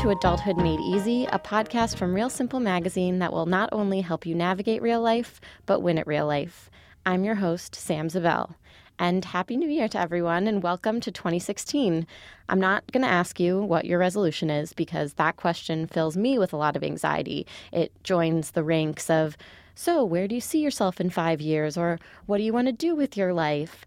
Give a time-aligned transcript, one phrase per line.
[0.00, 4.24] to Adulthood Made Easy, a podcast from Real Simple Magazine that will not only help
[4.24, 6.70] you navigate real life, but win at real life.
[7.04, 8.54] I'm your host, Sam Zabell.
[8.98, 12.06] And Happy New Year to everyone, and welcome to 2016.
[12.48, 16.38] I'm not going to ask you what your resolution is because that question fills me
[16.38, 17.46] with a lot of anxiety.
[17.70, 19.36] It joins the ranks of,
[19.74, 21.76] so where do you see yourself in five years?
[21.76, 23.84] Or what do you want to do with your life?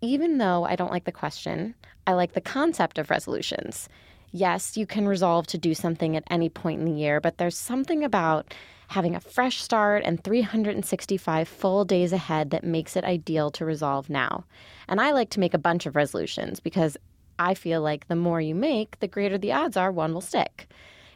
[0.00, 3.88] Even though I don't like the question, I like the concept of resolutions.
[4.36, 7.56] Yes, you can resolve to do something at any point in the year, but there's
[7.56, 8.52] something about
[8.88, 14.10] having a fresh start and 365 full days ahead that makes it ideal to resolve
[14.10, 14.44] now.
[14.88, 16.98] And I like to make a bunch of resolutions because
[17.38, 20.68] I feel like the more you make, the greater the odds are one will stick.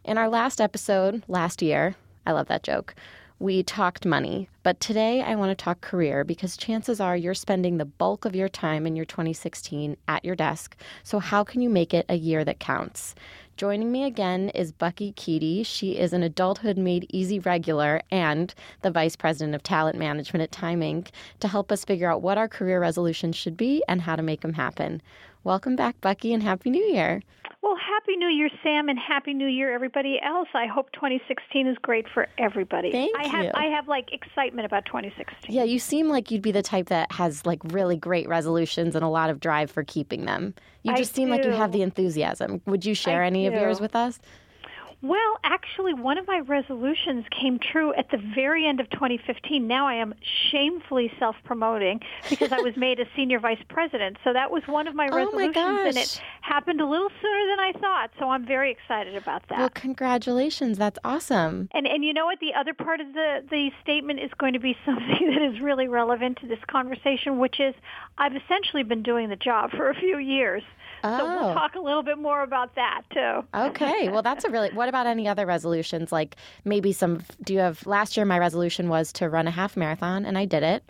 [0.03, 2.95] In our last episode last year, I love that joke,
[3.41, 7.79] we talked money, but today I want to talk career because chances are you're spending
[7.79, 10.77] the bulk of your time in your 2016 at your desk.
[11.03, 13.15] So, how can you make it a year that counts?
[13.57, 15.65] Joining me again is Bucky Keady.
[15.65, 20.53] She is an Adulthood Made Easy regular and the Vice President of Talent Management at
[20.53, 21.09] Time Inc.
[21.41, 24.43] to help us figure out what our career resolutions should be and how to make
[24.43, 25.01] them happen.
[25.43, 27.23] Welcome back, Bucky, and Happy New Year.
[27.63, 30.49] Well, Happy New Year, Sam, and Happy New Year, everybody else.
[30.55, 32.93] I hope 2016 is great for everybody.
[32.93, 33.31] Thank I you.
[33.31, 35.55] have I have like excitement about 2016.
[35.55, 39.03] Yeah, you seem like you'd be the type that has like really great resolutions and
[39.05, 40.55] a lot of drive for keeping them.
[40.83, 42.61] You I just seem like you have the enthusiasm.
[42.67, 44.21] Would you share I any of yours with us?
[45.03, 49.67] Well, actually, one of my resolutions came true at the very end of 2015.
[49.67, 50.15] Now I am
[50.51, 54.19] shamefully self-promoting because I was made a senior vice president.
[54.25, 57.47] So that was one of my Oh, my resolutions, and it happened a little sooner
[57.49, 58.11] than I thought.
[58.19, 59.59] So I'm very excited about that.
[59.59, 60.77] Well, congratulations.
[60.77, 61.69] That's awesome.
[61.73, 62.41] And and you know what?
[62.41, 65.89] The other part of the the statement is going to be something that is really
[65.89, 67.75] relevant to this conversation, which is
[68.19, 70.63] I've essentially been doing the job for a few years.
[71.03, 71.45] So Oh.
[71.47, 73.43] we'll talk a little bit more about that too.
[73.55, 74.09] Okay.
[74.09, 74.71] Well, that's a really.
[74.71, 76.13] What about any other resolutions?
[76.13, 77.23] Like maybe some.
[77.43, 77.87] Do you have?
[77.87, 80.85] Last year, my resolution was to run a half marathon, and I did it.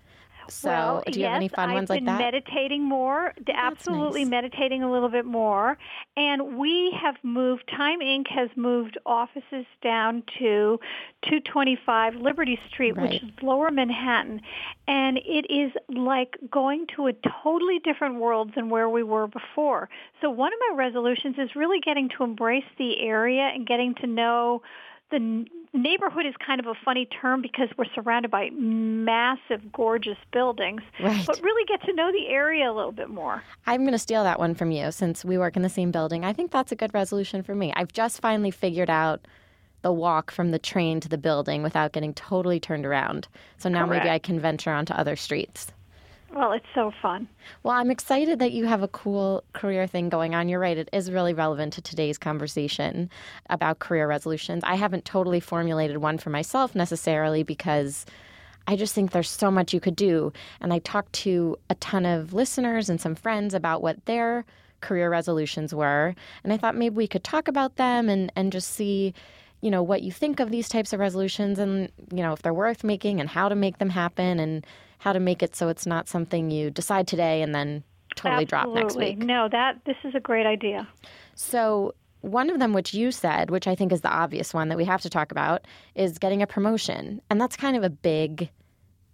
[0.51, 2.19] So, well, do you yes, have any fun I've ones like that?
[2.19, 4.31] meditating more, absolutely nice.
[4.31, 5.79] meditating a little bit more.
[6.17, 8.29] And we have moved, Time Inc.
[8.29, 10.79] has moved offices down to
[11.23, 13.11] 225 Liberty Street, Right.
[13.13, 14.41] which is lower Manhattan.
[14.89, 17.13] And it is like going to a
[17.43, 19.89] totally different world than where we were before.
[20.21, 24.07] So one of my resolutions is really getting to embrace the area and getting to
[24.07, 24.63] know
[25.11, 30.83] the neighborhood is kind of a funny term because we're surrounded by massive, gorgeous buildings,
[31.01, 31.25] Right.
[31.27, 33.43] but really get to know the area a little bit more.
[33.67, 36.25] I'm going to steal that one from you since we work in the same building.
[36.25, 37.73] I think that's a good resolution for me.
[37.77, 39.27] I've just finally figured out
[39.83, 43.29] the walk from the train to the building without getting totally turned around.
[43.57, 45.73] So now maybe I can venture onto other streets.
[46.33, 47.29] Well, it's so fun.
[47.65, 50.49] Well, I'm excited that you have a cool career thing going on.
[50.49, 53.11] You're right, it is really relevant to today's conversation
[53.49, 54.63] about career resolutions.
[54.65, 58.07] I haven't totally formulated one for myself necessarily because
[58.69, 60.33] I just think there's so much you could do.
[60.61, 64.45] And I talked to a ton of listeners and some friends about what their
[64.81, 66.15] career resolutions were.
[66.45, 69.15] And I thought maybe we could talk about them and, and just see,
[69.63, 72.55] you know, what you think of these types of resolutions and, you know, if they're
[72.55, 74.65] worth making and how to make them happen and
[75.01, 77.83] how to make it so it's not something you decide today and then
[78.17, 79.17] totally drop next Absolutely.
[79.17, 79.27] week.
[79.27, 80.87] No, that this is a great idea.
[81.35, 84.77] So, one of them, which you said, which I think is the obvious one that
[84.77, 87.23] we have to talk about, is getting a promotion.
[87.31, 88.51] And that's kind of a big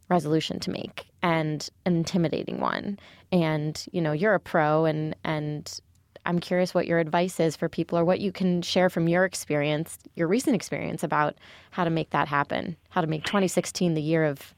[0.09, 2.99] resolution to make and an intimidating one.
[3.31, 5.81] And, you know, you're a pro and, and,
[6.25, 9.25] I'm curious what your advice is for people or what you can share from your
[9.25, 11.37] experience, your recent experience about
[11.71, 14.53] how to make that happen, how to make 2016 the year of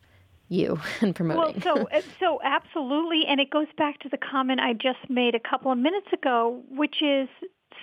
[0.49, 1.63] you and promoting.
[1.65, 1.89] Well, so
[2.21, 5.79] so absolutely, and it goes back to the comment I just made a couple of
[5.79, 7.29] minutes ago, which is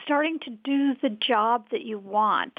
[0.04, 2.54] starting to do the job that you want.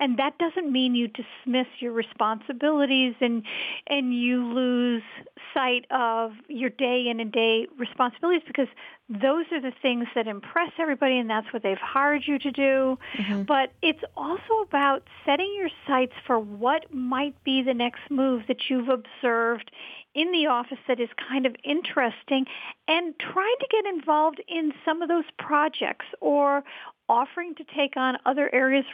[0.00, 3.44] And that doesn't mean you dismiss your responsibilities and
[3.86, 5.02] and you lose
[5.54, 8.68] sight of your day in and day responsibilities because
[9.08, 12.98] those are the things that impress everybody and that's what they've hired you to do.
[13.16, 13.42] Mm-hmm.
[13.42, 18.68] But it's also about setting your sights for what might be the next move that
[18.68, 19.70] you've observed
[20.14, 22.44] in the office that is kind of interesting
[22.86, 26.62] and trying to get involved in some of those projects or
[27.08, 28.84] offering to take on other areas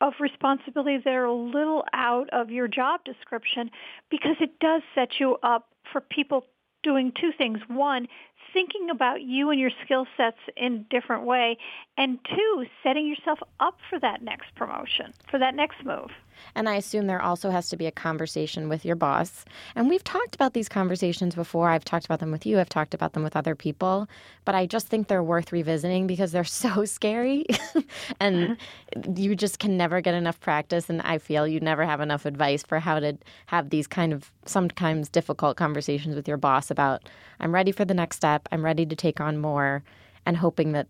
[0.00, 3.70] of responsibility that are a little out of your job description
[4.10, 6.44] because it does set you up for people
[6.82, 7.58] doing two things.
[7.68, 8.08] One,
[8.52, 11.56] thinking about you and your skill sets in a different way.
[11.96, 16.10] And two, setting yourself up for that next promotion, for that next move.
[16.54, 19.44] And I assume there also has to be a conversation with your boss.
[19.74, 21.68] And we've talked about these conversations before.
[21.68, 24.08] I've talked about them with you, I've talked about them with other people.
[24.44, 27.46] But I just think they're worth revisiting because they're so scary.
[28.20, 29.12] and uh-huh.
[29.16, 30.88] you just can never get enough practice.
[30.88, 33.16] And I feel you never have enough advice for how to
[33.46, 37.08] have these kind of sometimes difficult conversations with your boss about,
[37.38, 39.82] I'm ready for the next step, I'm ready to take on more,
[40.26, 40.86] and hoping that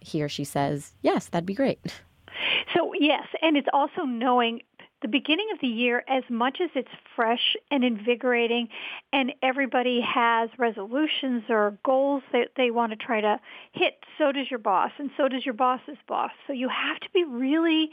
[0.00, 1.78] he or she says, yes, that'd be great.
[2.74, 4.62] So, yes, and it's also knowing
[5.02, 8.68] the beginning of the year, as much as it's fresh and invigorating
[9.12, 13.38] and everybody has resolutions or goals that they want to try to
[13.72, 16.30] hit, so does your boss and so does your boss's boss.
[16.46, 17.90] So you have to be really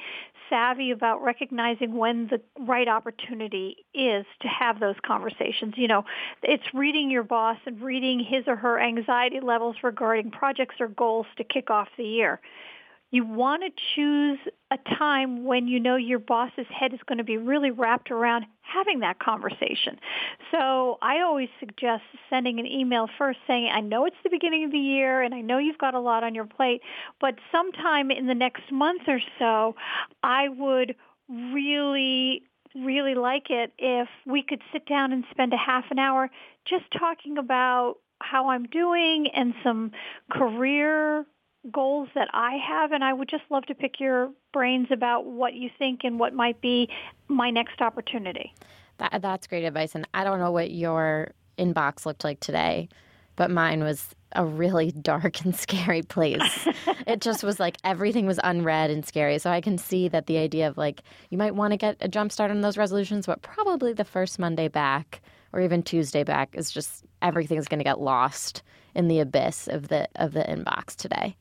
[0.49, 5.73] savvy about recognizing when the right opportunity is to have those conversations.
[5.77, 6.05] You know,
[6.43, 11.25] it's reading your boss and reading his or her anxiety levels regarding projects or goals
[11.37, 12.39] to kick off the year
[13.11, 14.39] you want to choose
[14.71, 18.45] a time when you know your boss's head is going to be really wrapped around
[18.61, 19.99] having that conversation.
[20.51, 24.71] So I always suggest sending an email first saying, I know it's the beginning of
[24.71, 26.81] the year and I know you've got a lot on your plate,
[27.19, 29.75] but sometime in the next month or so,
[30.21, 30.95] I would
[31.27, 32.43] really
[32.75, 36.29] really like it if we could sit down and spend a half an hour
[36.65, 39.91] just talking about how I'm doing and some
[40.31, 41.25] career
[41.71, 45.53] goals that I have, and I would just love to pick your brains about what
[45.53, 46.89] you think and what might be
[47.27, 48.53] my next opportunity.
[48.97, 49.95] That, that's great advice.
[49.95, 52.89] And I don't know what your inbox looked like today,
[53.35, 56.67] but mine was a really dark and scary place.
[57.07, 59.37] it just was like everything was unread and scary.
[59.39, 62.07] So I can see that the idea of like you might want to get a
[62.07, 65.21] jump start on those resolutions, but probably the first Monday back
[65.51, 68.63] or even Tuesday back is just everything's going to get lost
[68.95, 71.35] in the abyss of the of the inbox today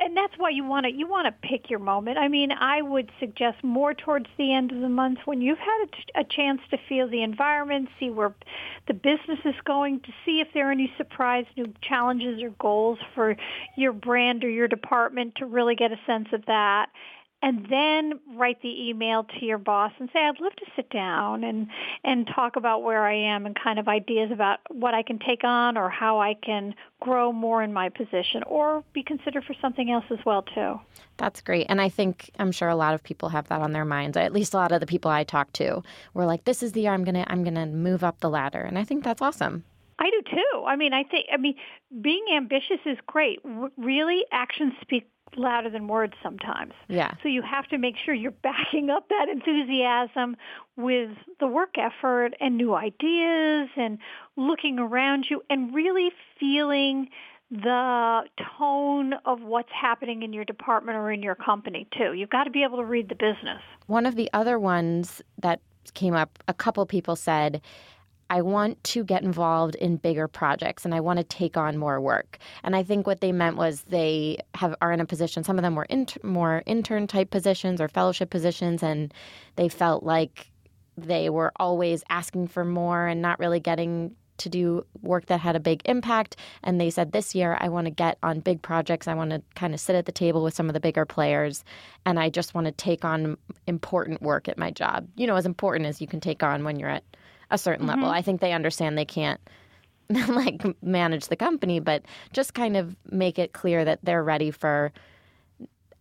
[0.00, 2.18] and that's why you want to you want to pick your moment.
[2.18, 5.86] I mean, I would suggest more towards the end of the month when you've had
[6.14, 8.34] a, a chance to feel the environment, see where
[8.86, 12.98] the business is going, to see if there are any surprise new challenges or goals
[13.14, 13.36] for
[13.76, 16.86] your brand or your department to really get a sense of that
[17.42, 21.44] and then write the email to your boss and say I'd love to sit down
[21.44, 21.68] and
[22.02, 25.44] and talk about where I am and kind of ideas about what I can take
[25.44, 29.90] on or how I can grow more in my position or be considered for something
[29.90, 30.80] else as well too.
[31.18, 31.66] That's great.
[31.68, 34.16] And I think I'm sure a lot of people have that on their minds.
[34.16, 35.82] At least a lot of the people I talk to
[36.14, 38.30] were like this is the year I'm going to I'm going to move up the
[38.30, 38.62] ladder.
[38.62, 39.64] And I think that's awesome.
[39.98, 40.64] I do too.
[40.66, 41.54] I mean, I think I mean
[42.00, 43.40] being ambitious is great.
[43.44, 45.06] R- really actions speak
[45.36, 46.72] louder than words sometimes.
[46.88, 47.12] Yeah.
[47.22, 50.36] So you have to make sure you're backing up that enthusiasm
[50.76, 53.98] with the work effort and new ideas and
[54.36, 57.08] looking around you and really feeling
[57.50, 58.22] the
[58.58, 62.12] tone of what's happening in your department or in your company too.
[62.12, 63.62] You've got to be able to read the business.
[63.86, 65.60] One of the other ones that
[65.94, 67.60] came up, a couple people said
[68.28, 72.00] I want to get involved in bigger projects and I want to take on more
[72.00, 72.38] work.
[72.64, 75.44] And I think what they meant was they have are in a position.
[75.44, 79.14] Some of them were inter, more intern type positions or fellowship positions, and
[79.56, 80.50] they felt like
[80.96, 85.56] they were always asking for more and not really getting to do work that had
[85.56, 86.36] a big impact.
[86.62, 89.08] And they said, this year, I want to get on big projects.
[89.08, 91.64] I want to kind of sit at the table with some of the bigger players.
[92.04, 95.08] And I just want to take on important work at my job.
[95.16, 97.04] You know, as important as you can take on when you're at
[97.50, 98.00] a certain mm-hmm.
[98.00, 98.10] level.
[98.10, 99.40] I think they understand they can't
[100.10, 102.02] like manage the company, but
[102.32, 104.92] just kind of make it clear that they're ready for.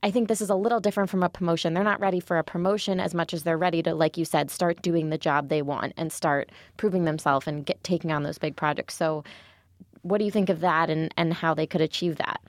[0.04, 1.74] I think this is a little different from a promotion.
[1.74, 4.52] They're not ready for a promotion as much as they're ready to, like you said,
[4.52, 8.38] start doing the job they want and start proving themselves and get taking on those
[8.38, 8.96] big projects.
[8.96, 9.24] So,
[10.04, 12.40] what do you think of that and, and how they could achieve that?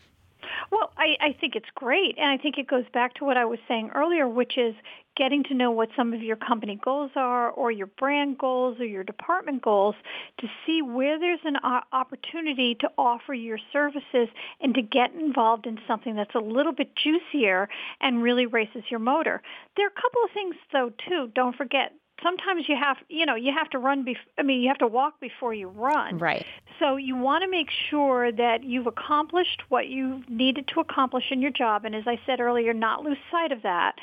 [0.70, 2.16] Well, I, I think it's great.
[2.18, 4.74] And I think it goes back to what I was saying earlier, which is
[5.16, 8.84] getting to know what some of your company goals are or your brand goals or
[8.84, 9.94] your department goals
[10.38, 11.56] to see where there's an
[11.92, 14.28] opportunity to offer your services
[14.60, 17.68] and to get involved in something that's a little bit juicier
[18.00, 19.42] and really races your motor.
[19.76, 21.30] There are a couple of things though too.
[21.34, 21.92] Don't forget
[22.22, 24.86] sometimes you have you know you have to run bef- i mean you have to
[24.86, 26.46] walk before you run right
[26.78, 31.42] so you want to make sure that you've accomplished what you needed to accomplish in
[31.42, 33.96] your job and as i said earlier not lose sight of that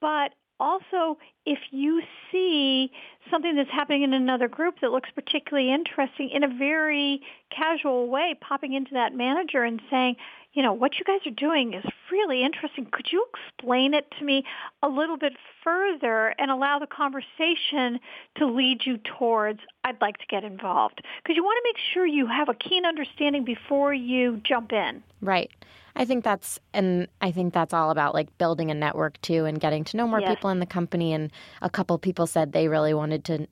[0.00, 2.90] but also if you see
[3.30, 8.34] something that's happening in another group that looks particularly interesting in a very casual way,
[8.40, 10.16] popping into that manager and saying,
[10.52, 12.86] you know, what you guys are doing is really interesting.
[12.90, 14.44] Could you explain it to me
[14.82, 18.00] a little bit further and allow the conversation
[18.36, 21.02] to lead you towards, I'd like to get involved?
[21.22, 25.02] Because you want to make sure you have a keen understanding before you jump in.
[25.20, 25.50] Right.
[25.94, 29.58] I think that's and I think that's all about like building a network too and
[29.58, 30.28] getting to know more Yes.
[30.30, 33.46] people in the company and a couple people said they really wanted to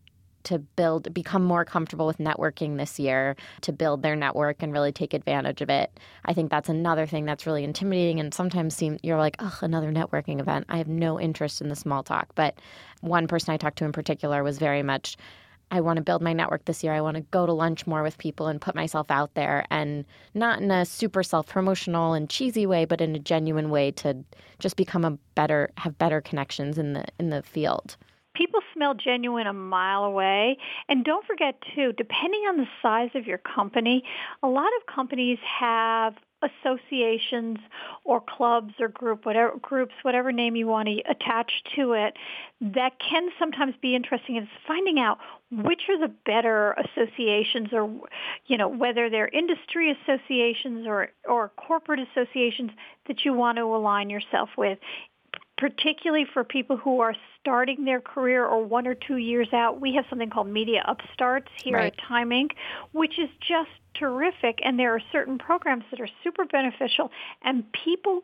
[0.45, 4.93] to build become more comfortable with networking this year to build their network and really
[4.93, 5.99] take advantage of it.
[6.25, 9.93] I think that's another thing that's really intimidating and sometimes seem you're like, "Oh, another
[9.93, 10.67] networking event.
[10.69, 12.59] I have no interest in the small talk." But
[13.01, 15.17] one person I talked to in particular was very much
[15.71, 16.93] I want to build my network this year.
[16.93, 20.05] I want to go to lunch more with people and put myself out there and
[20.35, 24.25] not in a super self promotional and cheesy way, but in a genuine way to
[24.59, 27.97] just become a better have better connections in the in the field.
[28.35, 30.59] People smell genuine a mile away.
[30.89, 34.05] And don't forget too, depending on the size of your company,
[34.43, 36.15] a lot of companies have
[36.45, 37.59] associations
[38.05, 42.15] or clubs or group whatever groups whatever name you want to attach to it
[42.61, 45.19] that can sometimes be interesting is finding out
[45.51, 47.91] which are the better associations or
[48.47, 52.71] you know whether they're industry associations or or corporate associations
[53.07, 54.79] that you want to align yourself with
[55.57, 59.95] particularly for people who are starting their career or one or two years out, we
[59.95, 61.93] have something called Media Upstarts here Right.
[61.93, 62.51] at Time Inc.,
[62.93, 64.59] which is just terrific.
[64.65, 67.11] And there are certain programs that are super beneficial,
[67.43, 68.23] and people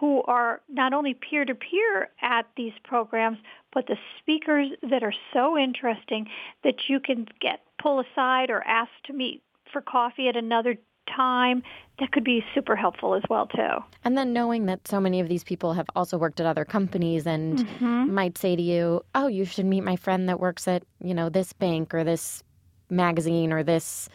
[0.00, 3.36] who are not only peer-to-peer at these programs,
[3.72, 6.26] but the speakers that are so interesting
[6.64, 10.76] that you can get pull aside or asked to meet for coffee at another
[11.16, 11.62] time
[11.98, 13.84] that could be super helpful as well too.
[14.04, 17.26] And then knowing that so many of these people have also worked at other companies
[17.26, 18.14] and Mm-hmm.
[18.14, 21.28] might say to you, "Oh, you should meet my friend that works at, you know,
[21.28, 22.42] this bank or this
[22.88, 24.08] magazine or this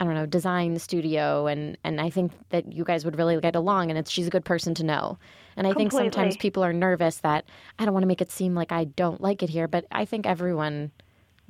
[0.00, 3.54] I don't know, design studio and and I think that you guys would really get
[3.54, 5.16] along and it's she's a good person to know.
[5.56, 7.44] And I think sometimes people are nervous that
[7.78, 10.04] I don't want to make it seem like I don't like it here, but I
[10.04, 10.90] think everyone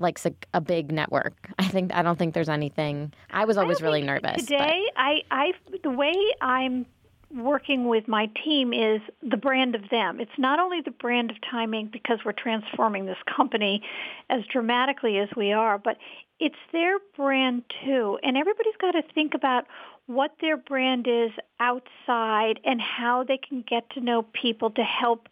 [0.02, 1.48] likes a, a big network.
[1.58, 3.12] I think I don't think there's anything.
[3.30, 4.32] I was always don't really nervous.
[4.36, 6.86] but- Today, I, I, the way I'm
[7.34, 10.20] working with my team is the brand of them.
[10.20, 11.90] It's not only the brand of Time Inc.
[11.90, 13.82] because we're transforming this company
[14.28, 15.96] as dramatically as we are, but
[16.40, 18.18] it's their brand too.
[18.22, 19.64] And everybody's got to think about
[20.06, 25.28] what their brand is outside and how they can get to know people to help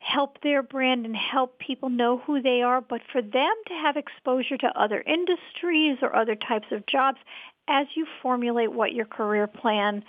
[0.00, 3.96] help their brand and help people know who they are, but for them to have
[3.96, 7.18] exposure to other industries or other types of jobs
[7.68, 10.02] as you formulate what your career plan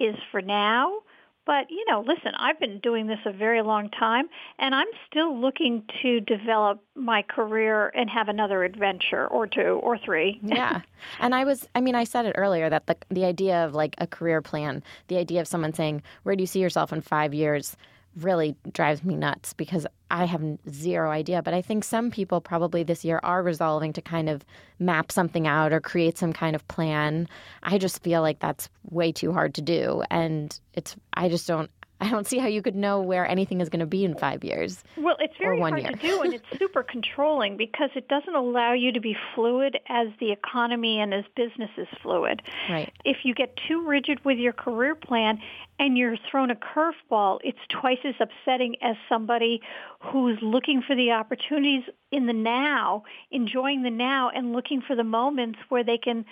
[0.00, 1.00] is for now.
[1.44, 4.28] But, you know, listen, I've been doing this a very long time
[4.60, 9.98] and I'm still looking to develop my career and have another adventure or two or
[9.98, 10.38] three.
[10.44, 10.82] yeah.
[11.18, 13.96] And I was I mean I said it earlier that the the idea of like
[13.98, 17.34] a career plan, the idea of someone saying, "Where do you see yourself in 5
[17.34, 17.76] years?"
[18.16, 22.82] Really drives me nuts because I have zero idea, but I think some people probably
[22.82, 24.44] this year are resolving to kind of
[24.78, 27.28] map something out or create some kind of plan.
[27.62, 31.70] I just feel like that's way too hard to do and it's I just don't
[32.02, 34.42] I don't see how you could know where anything is going to be in 5
[34.42, 34.82] years.
[34.96, 35.92] Well, it's very one hard year.
[35.92, 40.08] to do, and it's super controlling because it doesn't allow you to be fluid as
[40.18, 42.42] the economy and as business is fluid.
[42.68, 42.92] Right.
[43.04, 45.38] If you get too rigid with your career plan
[45.78, 49.60] and you're thrown a curveball, it's twice as upsetting as somebody
[50.00, 55.04] who's looking for the opportunities in the now, enjoying the now, and looking for the
[55.04, 56.24] moments where they can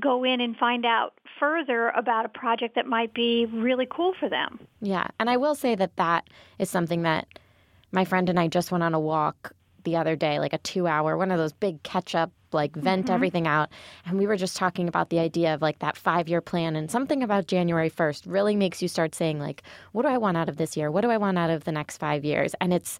[0.00, 4.28] go in and find out further about a project that might be really cool for
[4.28, 4.60] them.
[4.80, 5.06] Yeah.
[5.18, 7.26] And I will say that that is something that
[7.92, 9.52] my friend and I just went on a walk
[9.84, 13.06] the other day, like a two hour, one of those big catch up, like vent
[13.06, 13.14] mm-hmm.
[13.14, 13.70] everything out.
[14.04, 16.90] And we were just talking about the idea of like that five year plan and
[16.90, 19.62] something about January 1st really makes you start saying, like,
[19.92, 20.90] what do I want out of this year?
[20.90, 22.54] What do I want out of the next five years?
[22.60, 22.98] And it's,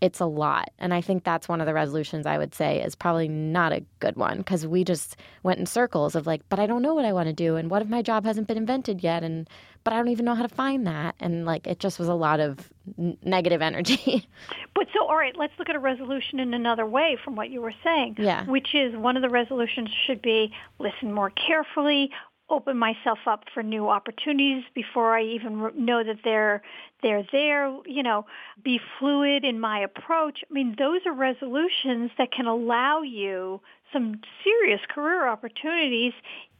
[0.00, 0.70] it's a lot.
[0.78, 3.82] And I think that's one of the resolutions I would say is probably not a
[4.00, 7.04] good one because we just went in circles of like, but I don't know what
[7.04, 7.56] I want to do.
[7.56, 9.22] And what if my job hasn't been invented yet?
[9.22, 9.48] And,
[9.82, 11.14] but I don't even know how to find that.
[11.20, 14.28] And like, it just was a lot of n- negative energy.
[14.74, 17.60] But so, all right, let's look at a resolution in another way from what you
[17.60, 18.16] were saying.
[18.18, 18.44] Yeah.
[18.44, 22.10] Which is one of the resolutions should be listen more carefully,
[22.50, 26.62] open myself up for new opportunities before I even know that they're
[27.02, 27.74] they're there.
[27.86, 28.26] You know,
[28.62, 30.40] be fluid in my approach.
[30.48, 33.60] I mean, those are resolutions that can allow you
[33.92, 36.12] some serious career opportunities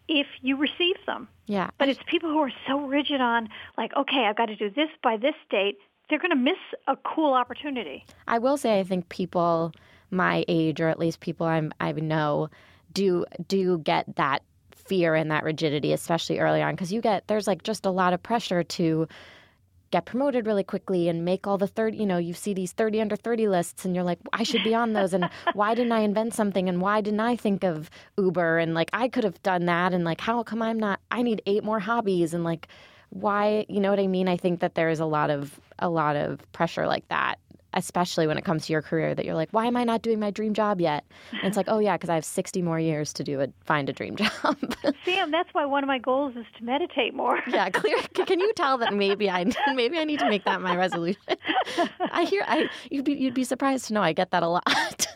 [0.08, 1.28] if you receive them.
[1.46, 1.70] yeah.
[1.78, 3.48] But it's people who are so rigid on
[3.78, 5.78] like, okay, I've got to do this by this date.
[6.08, 8.04] They're going to miss a cool opportunity.
[8.28, 9.72] I will say I think people
[10.10, 12.50] my age, or at least people I'm, I know,
[12.92, 14.42] do do get that
[14.86, 18.12] fear and that rigidity, especially early on, because you get there's like just a lot
[18.12, 19.08] of pressure to
[19.90, 23.00] get promoted really quickly and make all the 30 you know you see these 30
[23.00, 26.00] under 30 lists and you're like i should be on those and why didn't i
[26.00, 26.68] invent something?
[26.68, 27.88] and why didn't i think of
[28.18, 28.58] uber?
[28.58, 31.40] and like i could have done that and like how come i'm not i need
[31.46, 32.34] eight more hobbies?
[32.34, 32.66] and like
[33.14, 34.28] why you know what I mean?
[34.28, 37.38] I think that there is a lot of a lot of pressure like that
[37.74, 40.18] especially when it comes to your career that you're like why am i not doing
[40.20, 41.04] my dream job yet?
[41.32, 43.88] And it's like oh yeah because i have 60 more years to do it find
[43.88, 44.56] a dream job.
[45.04, 47.40] Sam that's why one of my goals is to meditate more.
[47.48, 47.96] Yeah clear.
[48.26, 51.20] Can you tell that maybe i maybe i need to make that my resolution?
[52.10, 55.06] I hear i you'd be you'd be surprised to know i get that a lot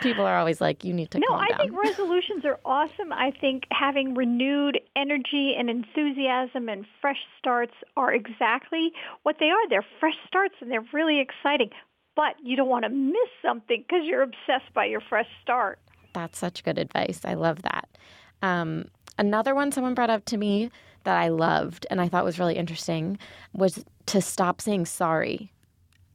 [0.00, 1.58] people are always like you need to no i down.
[1.58, 3.12] think resolutions are awesome.
[3.12, 9.68] I think having renewed energy and enthusiasm and fresh starts are exactly what they are.
[9.68, 11.70] They're fresh starts and they're really exciting
[12.16, 15.78] but you don't want to miss something because you're obsessed by your fresh start.
[16.14, 17.20] That's such good advice.
[17.24, 17.88] I love that.
[18.42, 18.86] Um,
[19.18, 20.70] another one someone brought up to me
[21.04, 23.18] that i loved and i thought was really interesting
[23.52, 25.52] was to stop saying sorry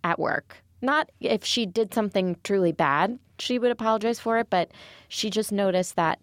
[0.04, 4.72] at work not if she did something truly bad, she would apologize for it, but
[5.08, 6.20] she just noticed that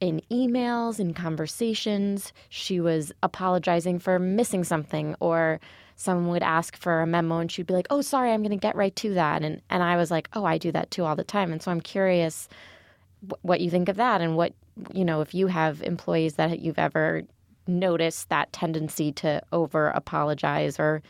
[0.00, 5.60] in emails in conversations, she was apologizing for missing something or
[5.96, 8.56] someone would ask for a memo and she'd be like, "Oh, sorry, I'm going to
[8.56, 11.16] get right to that." And and I was like, "Oh, I do that too all
[11.16, 12.48] the time." And so I'm curious
[13.42, 14.52] what you think of that and what,
[14.92, 17.22] you know, if you have employees that you've ever
[17.66, 21.02] noticed that tendency to over apologize or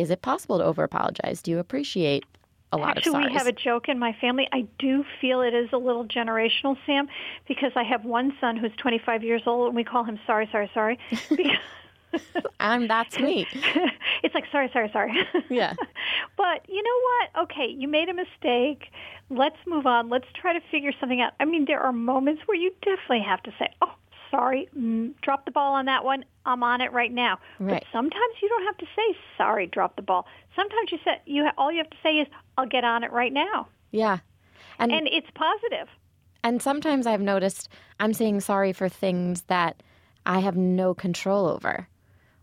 [0.00, 1.42] is it possible to over apologize?
[1.42, 2.24] Do you appreciate
[2.72, 3.32] a lot Actually, of sorries?
[3.32, 4.48] we have a joke in my family.
[4.52, 7.08] I do feel it is a little generational, Sam,
[7.48, 10.70] because I have one son who's 25 years old, and we call him sorry, sorry,
[10.72, 10.98] sorry.
[12.60, 13.46] and that's me.
[14.22, 15.12] it's like sorry, sorry, sorry.
[15.48, 15.74] Yeah.
[16.36, 17.44] but you know what?
[17.44, 18.90] Okay, you made a mistake.
[19.28, 20.08] Let's move on.
[20.08, 21.34] Let's try to figure something out.
[21.38, 23.92] I mean, there are moments where you definitely have to say, "Oh,
[24.30, 26.24] sorry, mm, drop the ball on that one.
[26.46, 27.38] I'm on it right now.
[27.58, 27.74] Right.
[27.74, 30.26] But sometimes you don't have to say sorry, drop the ball.
[30.56, 33.32] Sometimes you say you all you have to say is I'll get on it right
[33.32, 33.68] now.
[33.90, 34.18] Yeah.
[34.78, 35.88] And and it's positive.
[36.42, 37.68] And sometimes I've noticed
[37.98, 39.82] I'm saying sorry for things that
[40.24, 41.88] I have no control over.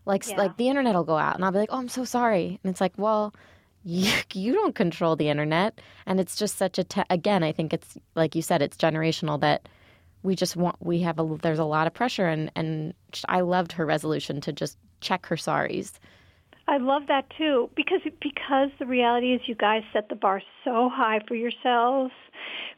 [0.04, 0.36] Like yeah.
[0.36, 2.70] like the internet will go out and I'll be like, "Oh, I'm so sorry." And
[2.70, 3.34] it's like, "Well,
[3.84, 7.72] you, you don't control the internet." And it's just such a te- again, I think
[7.72, 9.68] it's like you said it's generational that
[10.22, 12.94] we just want we have a there's a lot of pressure and and
[13.28, 15.92] I loved her resolution to just check her sorries.
[16.66, 20.90] I love that too because because the reality is you guys set the bar so
[20.92, 22.12] high for yourselves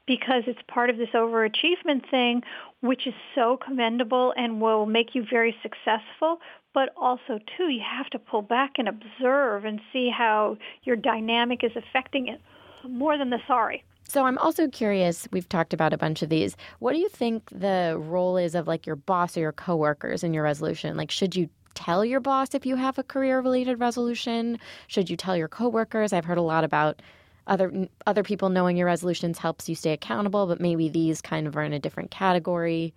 [0.06, 2.42] because it's part of this overachievement thing
[2.80, 6.40] which is so commendable and will make you very successful
[6.72, 11.64] but also too you have to pull back and observe and see how your dynamic
[11.64, 12.40] is affecting it
[12.88, 13.84] more than the sorry.
[14.10, 16.56] So I'm also curious, we've talked about a bunch of these.
[16.80, 20.34] What do you think the role is of like your boss or your coworkers in
[20.34, 20.96] your resolution?
[20.96, 24.58] Like should you tell your boss if you have a career related resolution?
[24.88, 26.12] Should you tell your coworkers?
[26.12, 27.00] I've heard a lot about
[27.46, 31.56] other other people knowing your resolutions helps you stay accountable, but maybe these kind of
[31.56, 32.92] are in a different category.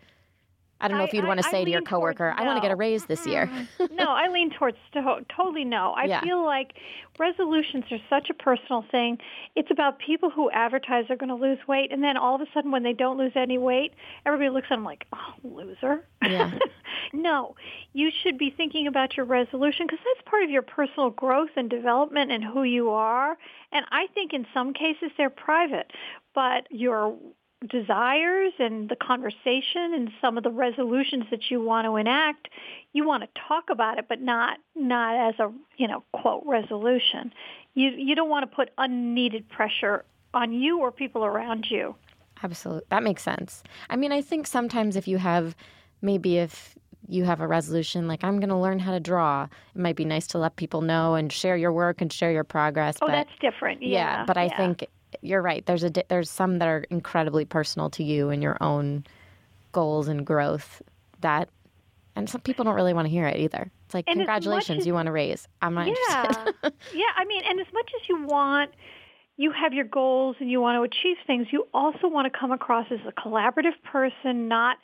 [0.84, 2.62] I don't know I, if you'd want to say to your coworker, "I want to
[2.62, 3.50] get a raise this year."
[3.92, 5.94] no, I lean towards to- totally no.
[5.96, 6.22] I yeah.
[6.22, 6.74] feel like
[7.18, 9.18] resolutions are such a personal thing.
[9.56, 12.48] It's about people who advertise they're going to lose weight, and then all of a
[12.54, 13.94] sudden, when they don't lose any weight,
[14.26, 16.52] everybody looks at them like, "Oh, loser." Yeah.
[17.14, 17.56] no,
[17.94, 21.70] you should be thinking about your resolution because that's part of your personal growth and
[21.70, 23.38] development and who you are.
[23.72, 25.92] And I think in some cases they're private,
[26.36, 27.16] but your
[27.68, 32.50] desires and the conversation and some of the resolutions that you want to enact,
[32.94, 37.34] you want to talk about it, but not not as a you know quote resolution.
[37.74, 41.96] You you don't want to put unneeded pressure on you or people around you.
[42.42, 43.64] Absolutely, that makes sense.
[43.90, 45.56] I mean, I think sometimes if you have
[46.02, 46.76] maybe if
[47.08, 50.06] you have a resolution like I'm going to learn how to draw, it might be
[50.06, 52.98] nice to let people know and share your work and share your progress.
[53.02, 53.82] Oh, but, that's different.
[53.82, 54.58] Yeah, yeah but I yeah.
[54.58, 54.88] think
[55.22, 55.66] you're right.
[55.66, 59.06] There's a there's some that are incredibly personal to you and your own
[59.72, 60.82] goals and growth
[61.22, 61.50] that
[62.16, 63.72] and some people don't really want to hear it either.
[63.86, 65.48] It's like and congratulations, as, you want to raise.
[65.62, 66.56] I'm not yeah, interested.
[66.94, 68.72] yeah, I mean, and as much as you want
[69.38, 72.52] you have your goals and you want to achieve things, you also want to come
[72.52, 74.78] across as a collaborative person, not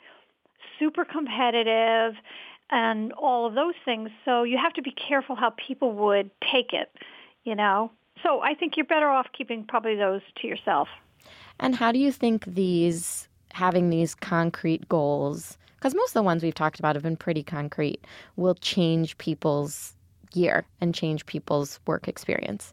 [0.78, 2.14] super competitive
[2.70, 4.10] and all of those things.
[4.24, 6.90] So you have to be careful how people would take it,
[7.44, 7.92] you know.
[8.22, 10.88] So I think you're better off keeping probably those to yourself.
[11.58, 16.42] And how do you think these having these concrete goals, because most of the ones
[16.42, 18.04] we've talked about have been pretty concrete,
[18.36, 19.94] will change people's
[20.34, 22.72] year and change people's work experience?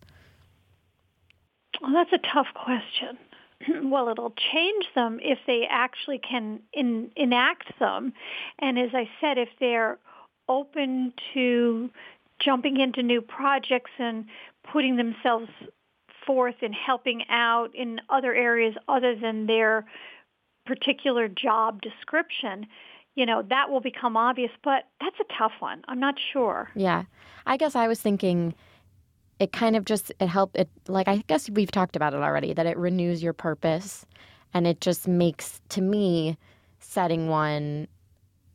[1.81, 3.17] Well, that's a tough question.
[3.89, 8.13] well, it'll change them if they actually can in, enact them.
[8.59, 9.97] And as I said, if they're
[10.49, 11.89] open to
[12.43, 14.25] jumping into new projects and
[14.71, 15.49] putting themselves
[16.25, 19.85] forth and helping out in other areas other than their
[20.65, 22.67] particular job description,
[23.15, 25.81] you know, that will become obvious, but that's a tough one.
[25.87, 26.69] I'm not sure.
[26.75, 27.03] Yeah.
[27.45, 28.53] I guess I was thinking
[29.39, 32.53] it kind of just it helped it like I guess we've talked about it already
[32.53, 34.05] that it renews your purpose
[34.53, 36.37] and it just makes to me
[36.79, 37.87] setting one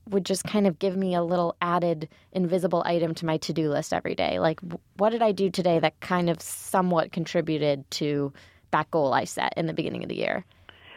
[0.09, 3.93] would just kind of give me a little added invisible item to my to-do list
[3.93, 4.39] every day.
[4.39, 4.61] Like
[4.97, 8.33] what did I do today that kind of somewhat contributed to
[8.73, 10.45] that goal I set in the beginning of the year?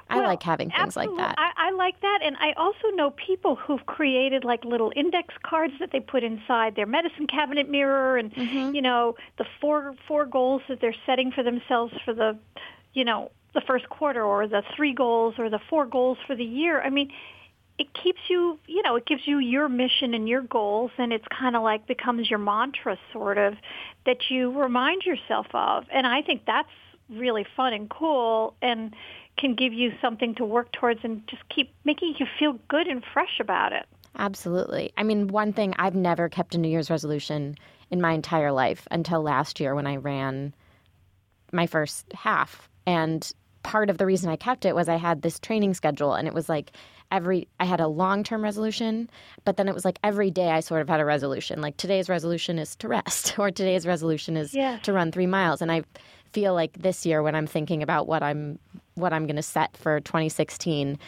[0.07, 1.35] I Well, like having things like that.
[1.37, 5.73] I, I like that, and I also know people who've created like little index cards
[5.79, 8.75] that they put inside their medicine cabinet mirror, and Mm-hmm.
[8.75, 12.37] you know the four four goals that they're setting for themselves for the,
[12.93, 16.43] you know, the first quarter, or the three goals, or the four goals for the
[16.45, 16.81] year.
[16.81, 17.11] I mean,
[17.77, 21.25] it keeps you, you know, it gives you your mission and your goals, and it's
[21.27, 23.55] kind of like becomes your mantra, sort of,
[24.05, 25.85] that you remind yourself of.
[25.91, 26.69] And I think that's
[27.09, 28.95] really fun and cool, and
[29.37, 33.03] can give you something to work towards, and just keep making you feel good and
[33.13, 33.85] fresh about it.
[34.17, 34.93] Absolutely.
[34.95, 37.55] I mean, one thing I've never kept a New Year's resolution
[37.91, 40.53] in my entire life until last year when I ran
[41.51, 42.69] my first half.
[42.87, 43.29] And
[43.65, 46.33] part of the reason I kept it was I had this training schedule and it
[46.35, 46.71] was like
[47.11, 49.09] every I had a long-term resolution,
[49.43, 51.61] but then it was like every day I sort of had a resolution.
[51.61, 54.83] Like today's resolution is to rest or today's resolution is Yes.
[54.83, 55.81] to run 3 miles and I
[56.31, 58.59] feel like this year when I'm thinking about what I'm
[58.93, 60.99] what I'm going to set for 2016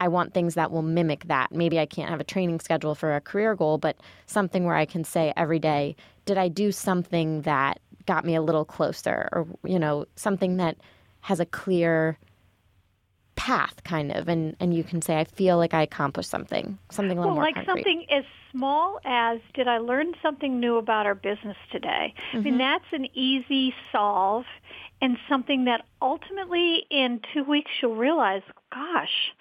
[0.00, 1.52] I want things that will mimic that.
[1.52, 4.84] Maybe I can't have a training schedule for a career goal, but something where I
[4.84, 9.46] can say every day, did I do something that got me a little closer or
[9.64, 10.76] you know, something that
[11.26, 12.18] has a clear
[13.34, 16.78] path kind of and and you can say I feel like I accomplished something.
[16.90, 17.74] Something a little Well, more like concrete.
[17.84, 22.14] something as small as did I learn something new about our business today?
[22.16, 22.42] I Mm-hmm.
[22.44, 24.44] mean, that's an easy solve
[25.02, 29.34] and something that ultimately in two weeks you'll realize, gosh,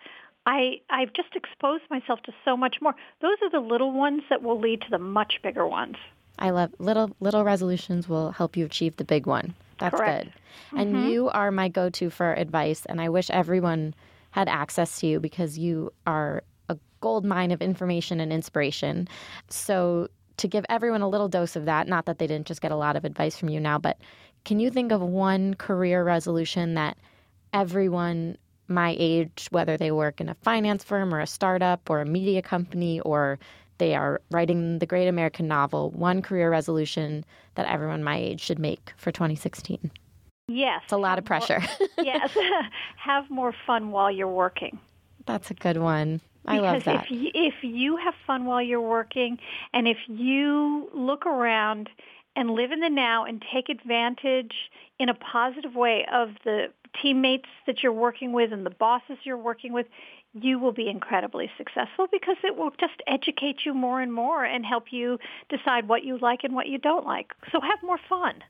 [0.46, 2.94] I, I've just exposed myself to so much more.
[3.22, 5.96] Those are the little ones that will lead to the much bigger ones.
[6.38, 9.54] I love little little resolutions will help you achieve the big one.
[9.80, 10.26] That's Correct.
[10.26, 10.80] good.
[10.80, 11.10] And mm-hmm.
[11.10, 13.94] you are my go-to for advice and I wish everyone
[14.32, 19.08] had access to you because you are a gold mine of information and inspiration.
[19.50, 22.72] So to give everyone a little dose of that, not that they didn't just get
[22.72, 23.98] a lot of advice from you now, but
[24.44, 26.98] can you think of one career resolution that
[27.54, 32.06] everyone my age, whether they work in a finance firm or a startup or a
[32.06, 33.40] media company or
[33.78, 38.60] they are writing the great American novel, one career resolution that everyone my age should
[38.60, 39.92] make for 2016.
[40.48, 40.82] Yes.
[40.84, 41.62] It's a lot of pressure.
[41.98, 42.36] yes.
[42.98, 44.80] have more fun while you're working.
[45.26, 46.22] That's a good one.
[46.48, 47.06] I because love that.
[47.06, 49.40] if you, if you have fun while you're working,
[49.74, 51.90] and if you look around
[52.36, 54.54] and live in the now and take advantage
[55.00, 56.68] in a positive way of the
[57.02, 59.88] teammates that you're working with and the bosses you're working with,
[60.42, 64.66] you will be incredibly successful because it will just educate you more and more and
[64.66, 65.18] help you
[65.50, 67.34] decide what you like and what you don't like.
[67.52, 68.44] So have more fun.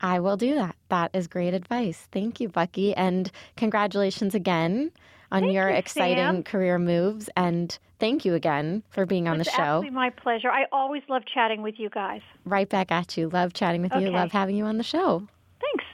[0.00, 0.76] I will do that.
[0.88, 2.08] That is great advice.
[2.12, 2.94] Thank you, Bucky.
[2.94, 4.90] And congratulations again
[5.30, 6.42] on Thank your you, exciting Sam.
[6.44, 7.28] career moves.
[7.36, 9.62] And thank you again for being on it's the show.
[9.62, 10.50] absolutely my pleasure.
[10.50, 12.22] I always love chatting with you guys.
[12.44, 13.28] Right back at you.
[13.28, 14.10] Love chatting with you.
[14.10, 15.26] Love having you on the show.
[15.60, 15.84] Thanks.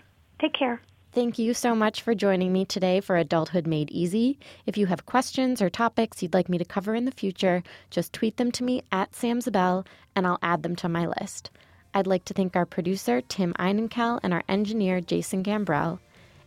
[0.41, 0.81] Take care.
[1.15, 4.37] Thank you so much for joining me today for Adulthood Made Easy.
[4.67, 8.13] If you have questions or topics you'd like me to cover in the future, just
[8.13, 11.51] tweet them to me at samzabell and I'll add them to my list.
[11.95, 16.01] I'd like to thank our producer, Tim Einenkel, and our engineer, Jason Gambrell.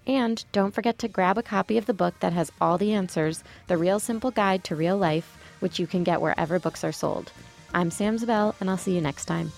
[0.05, 3.45] And don't forget to grab a copy of the book that has all the answers
[3.67, 7.31] The Real Simple Guide to Real Life, which you can get wherever books are sold.
[7.73, 9.53] I'm Sam Zabell, and I'll see you next time.